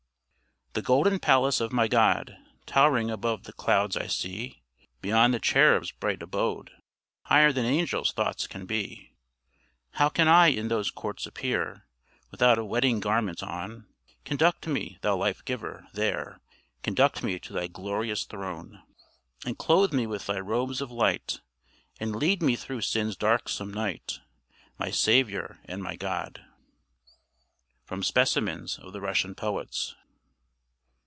[0.73, 4.63] ]The golden palace of my God Tow'ring above the clouds I see
[5.01, 6.71] Beyond the cherubs' bright abode,
[7.23, 9.11] Higher than angels' thoughts can be:
[9.95, 11.87] How can I in those courts appear
[12.29, 13.85] Without a wedding garment on?
[14.23, 16.39] Conduct me, Thou life giver, there;
[16.83, 18.81] Conduct me to Thy glorious throne:
[19.45, 21.41] And clothe me with thy robes of light,
[21.99, 24.21] And lead me through sin's darksome night,
[24.79, 26.45] My Savior and my God!
[27.83, 29.95] From 'Specimens of the Russian Poets.'